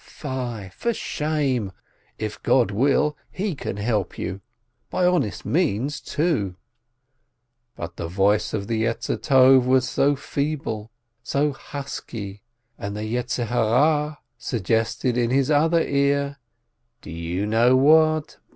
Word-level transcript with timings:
Fie, 0.03 0.69
for 0.69 0.95
shame! 0.95 1.71
If 2.17 2.41
God 2.41 2.71
will, 2.71 3.15
he 3.29 3.53
can 3.53 3.77
help 3.77 4.17
you 4.17 4.41
by 4.89 5.05
honest 5.05 5.45
means 5.45 6.01
too." 6.01 6.55
But 7.75 7.97
the 7.97 8.07
voice 8.07 8.51
of 8.51 8.65
the 8.65 8.79
Good 8.81 8.95
Inclination 9.07 9.67
was 9.69 9.87
so 9.87 10.15
feeble, 10.15 10.89
so 11.21 11.51
husky, 11.53 12.41
and 12.79 12.97
the 12.97 13.03
Evil 13.03 13.25
Inclination 13.37 14.17
suggested 14.39 15.17
in 15.19 15.29
his 15.29 15.51
other 15.51 15.83
ear: 15.83 16.37
"Do 17.03 17.11
you 17.11 17.45
know 17.45 17.75
what? 17.75 18.37